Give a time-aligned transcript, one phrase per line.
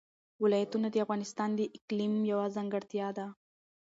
[0.43, 3.27] ولایتونه د افغانستان د اقلیم یوه ځانګړتیا ده.